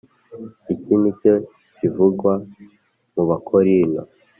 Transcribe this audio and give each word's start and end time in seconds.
Iki 0.73 0.93
ni 1.01 1.11
cyo 1.19 1.33
kivugwa 1.77 2.31
mubakorinto, 3.13 4.01